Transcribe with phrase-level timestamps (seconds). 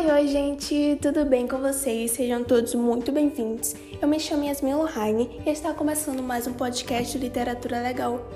[0.00, 2.12] Oi, oi, gente, tudo bem com vocês?
[2.12, 3.74] Sejam todos muito bem-vindos.
[4.00, 8.26] Eu me chamo Yasmin Lohane e está começando mais um podcast de literatura legal.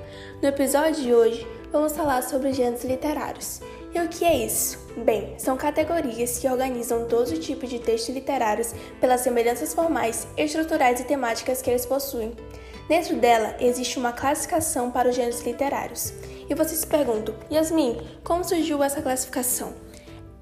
[0.42, 3.62] No episódio de hoje, vamos falar sobre gêneros literários.
[3.94, 4.78] E o que é isso?
[5.06, 11.00] Bem, são categorias que organizam todos os tipos de textos literários pelas semelhanças formais, estruturais
[11.00, 12.34] e temáticas que eles possuem.
[12.86, 16.12] Dentro dela existe uma classificação para os gêneros literários.
[16.46, 19.72] E você se pergunta, Yasmin, como surgiu essa classificação?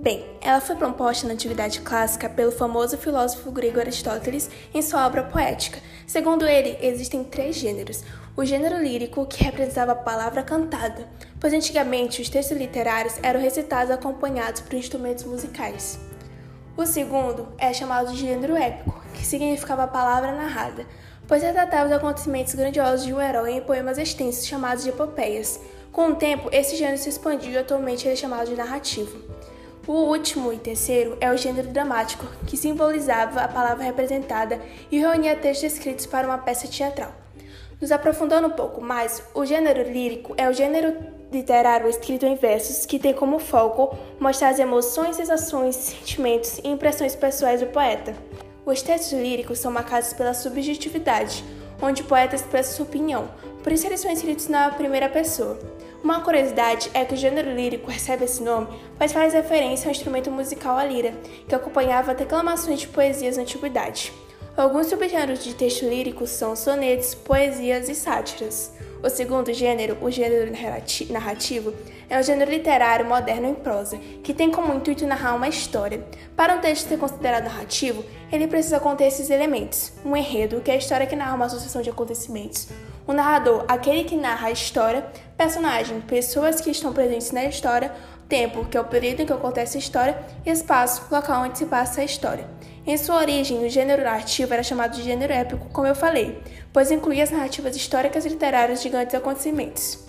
[0.03, 5.23] Bem, ela foi proposta na atividade clássica pelo famoso filósofo grego Aristóteles em sua obra
[5.23, 5.79] poética.
[6.09, 8.03] Segundo ele, existem três gêneros:
[8.37, 13.93] o gênero lírico, que representava a palavra cantada, pois antigamente os textos literários eram recitados
[13.93, 16.01] acompanhados por instrumentos musicais.
[16.77, 20.85] O segundo é chamado de gênero épico, que significava a palavra narrada,
[21.29, 25.61] pois retratava os acontecimentos grandiosos de um herói em poemas extensos chamados de epopeias.
[25.93, 29.52] Com o tempo, esse gênero se expandiu e atualmente ele é chamado de narrativo.
[29.85, 35.35] O último e terceiro é o gênero dramático, que simbolizava a palavra representada e reunia
[35.35, 37.13] textos escritos para uma peça teatral.
[37.81, 40.97] Nos aprofundando um pouco mais, o gênero lírico é o gênero
[41.33, 47.17] literário escrito em versos que tem como foco mostrar as emoções, sensações, sentimentos e impressões
[47.17, 48.15] pessoais do poeta.
[48.65, 51.43] Os textos líricos são marcados pela subjetividade,
[51.83, 53.29] onde o poeta expressa sua opinião,
[53.63, 55.59] por isso eles são escritos na primeira pessoa.
[56.03, 60.31] Uma curiosidade é que o gênero lírico recebe esse nome, pois faz referência ao instrumento
[60.31, 61.15] musical a lira,
[61.49, 64.13] que acompanhava declamações de poesias na antiguidade.
[64.55, 68.71] Alguns subgêneros de texto lírico são sonetos, poesias e sátiras.
[69.03, 70.53] O segundo gênero, o gênero
[71.11, 71.73] narrativo,
[72.09, 76.05] é um gênero literário moderno em prosa, que tem como intuito narrar uma história.
[76.37, 80.75] Para um texto ser considerado narrativo, ele precisa conter esses elementos: um enredo, que é
[80.75, 82.69] a história que narra uma sucessão de acontecimentos,
[83.07, 85.07] o narrador, aquele que narra a história,
[85.37, 87.91] personagem, pessoas que estão presentes na história,
[88.29, 91.65] tempo, que é o período em que acontece a história, e espaço, local onde se
[91.65, 92.47] passa a história.
[92.85, 96.91] Em sua origem, o gênero narrativo era chamado de gênero épico, como eu falei, pois
[96.91, 100.01] incluía as narrativas históricas e literárias de grandes acontecimentos.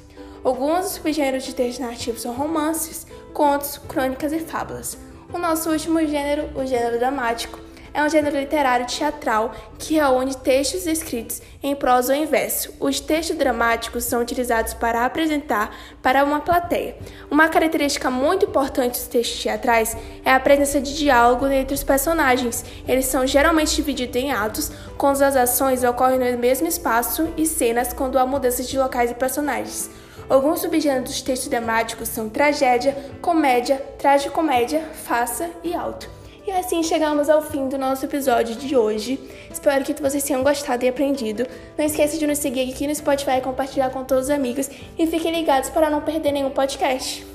[0.43, 4.97] Alguns subgêneros de textos narrativos são romances, contos, crônicas e fábulas.
[5.31, 7.59] O nosso último gênero, o gênero dramático,
[7.93, 12.73] é um gênero literário teatral que reúne textos escritos em prosa ou em verso.
[12.79, 16.95] Os textos dramáticos são utilizados para apresentar para uma plateia.
[17.29, 19.95] Uma característica muito importante dos textos teatrais
[20.25, 22.65] é a presença de diálogo entre os personagens.
[22.87, 27.93] Eles são geralmente divididos em atos, quando as ações ocorrem no mesmo espaço e cenas
[27.93, 29.89] quando há mudanças de locais e personagens.
[30.29, 36.22] Alguns subgêneros dos textos dramáticos são tragédia, comédia, tragicomédia, farsa e alto.
[36.45, 39.17] E assim chegamos ao fim do nosso episódio de hoje.
[39.49, 41.47] Espero que vocês tenham gostado e aprendido.
[41.77, 45.31] Não esqueça de nos seguir aqui no Spotify, compartilhar com todos os amigos e fiquem
[45.31, 47.25] ligados para não perder nenhum podcast.